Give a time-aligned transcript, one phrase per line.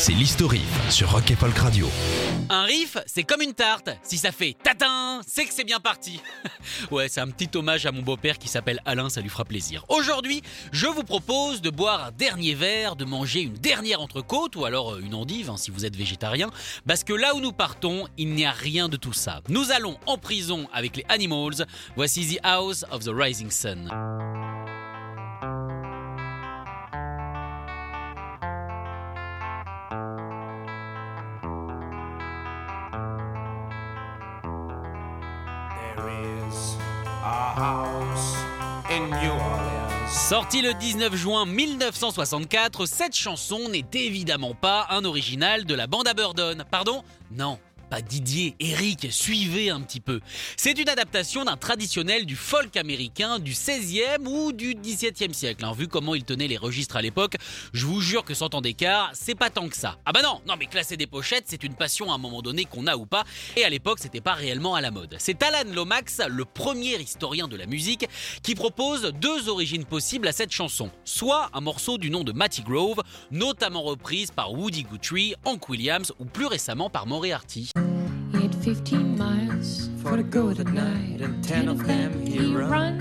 [0.00, 1.86] c'est l'historique sur Rock et Radio.
[2.48, 3.90] Un riff, c'est comme une tarte.
[4.02, 6.22] Si ça fait tatin, c'est que c'est bien parti.
[6.90, 9.84] ouais, c'est un petit hommage à mon beau-père qui s'appelle Alain, ça lui fera plaisir.
[9.90, 10.40] Aujourd'hui,
[10.72, 14.94] je vous propose de boire un dernier verre, de manger une dernière entrecôte ou alors
[14.94, 16.48] euh, une endive hein, si vous êtes végétarien,
[16.86, 19.42] parce que là où nous partons, il n'y a rien de tout ça.
[19.50, 21.66] Nous allons en prison avec les Animals.
[21.94, 23.90] Voici The House of the Rising Sun.
[37.60, 38.36] House
[38.90, 40.08] New Orleans.
[40.08, 46.08] Sortie le 19 juin 1964, cette chanson n'est évidemment pas un original de la bande
[46.08, 46.56] à Burdon.
[46.70, 47.04] Pardon?
[47.30, 47.58] Non.
[47.90, 50.20] Pas Didier, Eric, suivez un petit peu.
[50.56, 55.64] C'est une adaptation d'un traditionnel du folk américain du 16e ou du 17e siècle.
[55.64, 55.72] hein.
[55.76, 57.34] Vu comment il tenait les registres à l'époque,
[57.72, 59.98] je vous jure que 100 ans d'écart, c'est pas tant que ça.
[60.06, 62.64] Ah bah non, non mais classer des pochettes, c'est une passion à un moment donné
[62.64, 63.24] qu'on a ou pas,
[63.56, 65.16] et à l'époque c'était pas réellement à la mode.
[65.18, 68.06] C'est Alan Lomax, le premier historien de la musique,
[68.44, 70.92] qui propose deux origines possibles à cette chanson.
[71.04, 73.02] Soit un morceau du nom de Matty Grove,
[73.32, 77.70] notamment reprise par Woody Guthrie, Hank Williams ou plus récemment par Moriarty.
[78.70, 83.00] He had 15 miles for to go that night, and ten of them he run.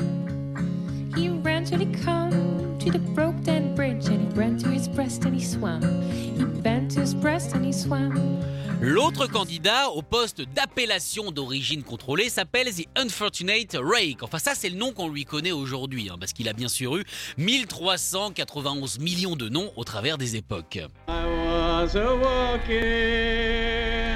[1.15, 2.31] He ran till he come
[2.79, 5.83] to the broke down bridge, and he ran to his breast and he swam.
[6.09, 8.39] He bent to his breast and he swam.
[8.81, 14.23] L'autre candidat au poste d'appellation d'origine contrôlée s'appelle The Unfortunate Rake.
[14.23, 16.97] Enfin, ça, c'est le nom qu'on lui connaît aujourd'hui, hein, parce qu'il a bien sûr
[16.97, 17.03] eu
[17.37, 20.79] 1391 millions de noms au travers des époques.
[21.07, 24.08] I was a walking down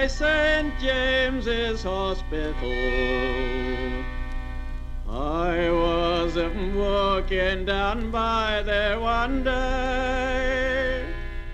[0.00, 0.72] by St.
[0.80, 2.54] James's Hospital.
[5.06, 6.36] I was
[6.74, 10.69] walking down by there one day.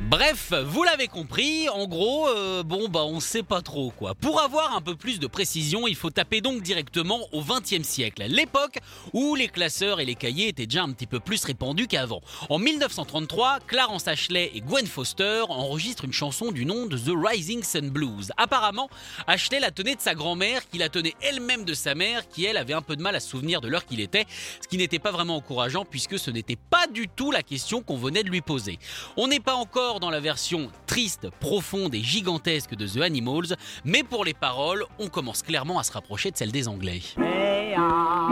[0.09, 4.15] Bref, vous l'avez compris, en gros, euh, bon bah on sait pas trop quoi.
[4.15, 8.25] Pour avoir un peu plus de précision, il faut taper donc directement au XXe siècle,
[8.29, 8.79] l'époque
[9.13, 12.21] où les classeurs et les cahiers étaient déjà un petit peu plus répandus qu'avant.
[12.51, 17.65] En 1933, Clarence Ashley et Gwen Foster enregistrent une chanson du nom de The Rising
[17.65, 18.31] Sun Blues.
[18.37, 18.89] Apparemment,
[19.27, 22.59] Ashley la tenait de sa grand-mère, qui la tenait elle-même de sa mère, qui elle
[22.59, 24.27] avait un peu de mal à se souvenir de l'heure qu'il était,
[24.63, 27.97] ce qui n'était pas vraiment encourageant puisque ce n'était pas du tout la question qu'on
[27.97, 28.79] venait de lui poser.
[29.17, 34.03] On n'est pas encore dans la version triste, profonde et gigantesque de The Animals, mais
[34.03, 37.03] pour les paroles, on commence clairement à se rapprocher de celle des Anglais.
[37.17, 38.31] They are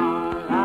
[0.51, 0.64] a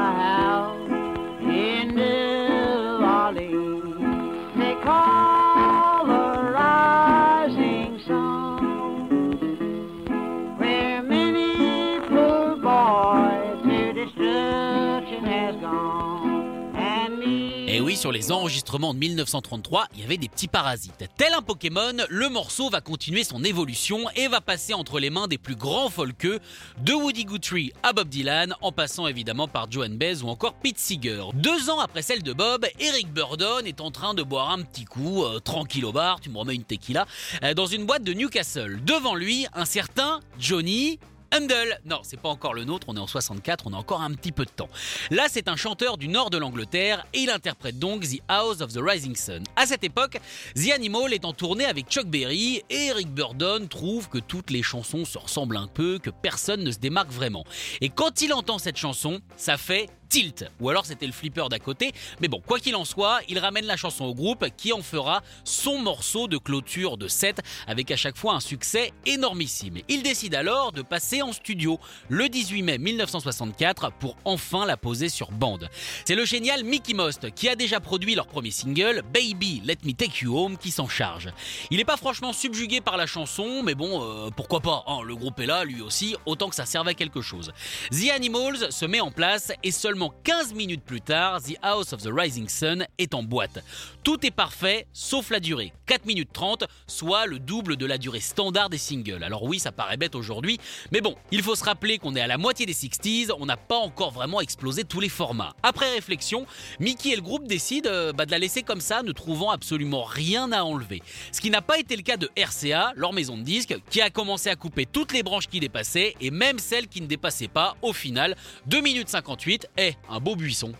[17.71, 21.07] Et oui, sur les enregistrements de 1933, il y avait des petits parasites.
[21.17, 25.27] Tel un Pokémon, le morceau va continuer son évolution et va passer entre les mains
[25.27, 26.39] des plus grands folkeux,
[26.83, 30.79] de Woody Guthrie à Bob Dylan, en passant évidemment par Joan Baez ou encore Pete
[30.79, 31.25] Seeger.
[31.35, 34.85] Deux ans après celle de Bob, Eric Burdon est en train de boire un petit
[34.85, 37.05] coup, euh, tranquille au bar, tu me remets une tequila,
[37.43, 38.79] euh, dans une boîte de Newcastle.
[38.83, 40.97] Devant lui, un certain Johnny
[41.33, 41.79] Handel.
[41.85, 44.31] Non, c'est pas encore le nôtre, on est en 64, on a encore un petit
[44.31, 44.69] peu de temps.
[45.11, 48.73] Là, c'est un chanteur du nord de l'Angleterre et il interprète donc The House of
[48.73, 49.43] the Rising Sun.
[49.55, 50.19] À cette époque,
[50.55, 54.63] The Animal est en tournée avec Chuck Berry et Eric Burdon trouve que toutes les
[54.63, 57.43] chansons se ressemblent un peu, que personne ne se démarque vraiment.
[57.81, 60.45] Et quand il entend cette chanson, ça fait tilt.
[60.59, 61.93] Ou alors c'était le flipper d'à côté.
[62.19, 65.21] Mais bon, quoi qu'il en soit, il ramène la chanson au groupe qui en fera
[65.43, 69.77] son morceau de clôture de set avec à chaque fois un succès énormissime.
[69.87, 71.79] Il décide alors de passer en studio
[72.09, 75.69] le 18 mai 1964 pour enfin la poser sur bande.
[76.05, 79.93] C'est le génial Mickey Most qui a déjà produit leur premier single, Baby Let Me
[79.93, 81.29] Take You Home, qui s'en charge.
[81.69, 85.15] Il n'est pas franchement subjugué par la chanson, mais bon, euh, pourquoi pas, hein, le
[85.15, 87.51] groupe est là, lui aussi, autant que ça serve à quelque chose.
[87.91, 91.91] The Animals se met en place et seulement seulement 15 minutes plus tard, The House
[91.91, 93.61] of the Rising Sun est en boîte.
[94.03, 95.73] Tout est parfait, sauf la durée.
[95.87, 99.23] 4 minutes 30, soit le double de la durée standard des singles.
[99.23, 100.57] Alors oui, ça paraît bête aujourd'hui,
[100.91, 103.57] mais bon, il faut se rappeler qu'on est à la moitié des 60s, on n'a
[103.57, 105.53] pas encore vraiment explosé tous les formats.
[105.63, 106.45] Après réflexion,
[106.79, 110.03] Mickey et le groupe décident euh, bah, de la laisser comme ça, ne trouvant absolument
[110.03, 111.01] rien à enlever.
[111.33, 114.09] Ce qui n'a pas été le cas de RCA, leur maison de disques, qui a
[114.09, 117.75] commencé à couper toutes les branches qui dépassaient, et même celles qui ne dépassaient pas,
[117.81, 118.37] au final,
[118.67, 119.67] 2 minutes 58
[120.09, 120.71] un beau buisson.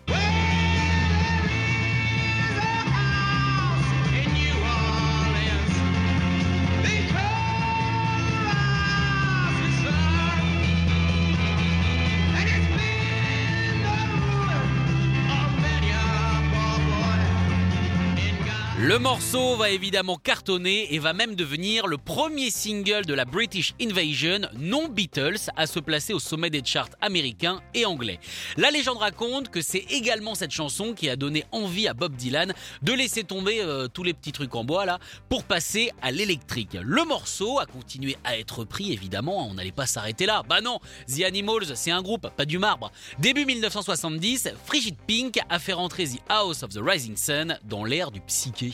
[18.82, 23.74] Le morceau va évidemment cartonner et va même devenir le premier single de la British
[23.82, 28.22] Invasion non Beatles à se placer au sommet des charts américains et anglais.
[28.56, 32.54] La légende raconte que c'est également cette chanson qui a donné envie à Bob Dylan
[32.82, 36.78] de laisser tomber euh, tous les petits trucs en bois là pour passer à l'électrique.
[36.82, 40.44] Le morceau a continué à être pris évidemment, on n'allait pas s'arrêter là.
[40.48, 40.80] Bah non,
[41.14, 42.94] The Animals c'est un groupe, pas du marbre.
[43.20, 48.12] Début 1970, Frigid Pink a fait rentrer The House of the Rising Sun dans l'ère
[48.12, 48.69] du psyché.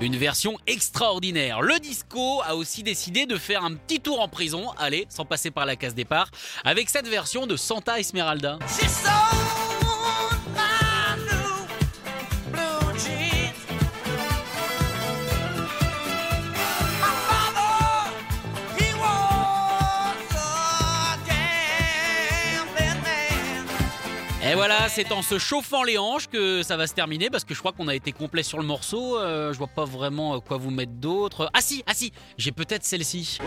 [0.00, 1.60] Une version extraordinaire.
[1.62, 5.50] Le disco a aussi décidé de faire un petit tour en prison, allez, sans passer
[5.50, 6.30] par la case départ,
[6.64, 8.58] avec cette version de Santa Esmeralda.
[24.46, 27.54] Et voilà, c'est en se chauffant les hanches que ça va se terminer parce que
[27.54, 29.18] je crois qu'on a été complet sur le morceau.
[29.18, 31.50] Euh, je vois pas vraiment quoi vous mettre d'autre.
[31.54, 33.38] Ah si, ah si, j'ai peut-être celle-ci.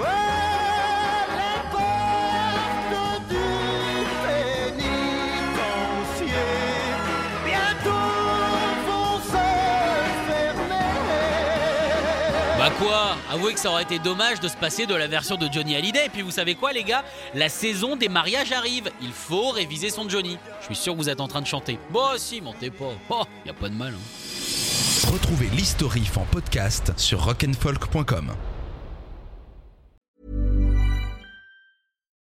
[12.68, 15.48] Bah quoi Avouez que ça aurait été dommage de se passer de la version de
[15.50, 16.08] Johnny Hallyday.
[16.08, 17.06] Et puis vous savez quoi les gars?
[17.34, 18.92] La saison des mariages arrive.
[19.02, 20.38] Il faut réviser son Johnny.
[20.60, 21.80] Je suis sûr que vous êtes en train de chanter.
[21.92, 22.92] Bon si, mentez pas.
[23.10, 23.94] Oh, y a pas de mal.
[23.94, 25.10] Hein.
[25.14, 28.34] Retrouvez l'historif en podcast sur rock'n'folk.com.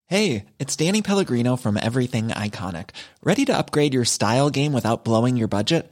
[0.07, 2.91] Hey, it's Danny Pellegrino from Everything Iconic.
[3.25, 5.91] Ready to upgrade your style game without blowing your budget?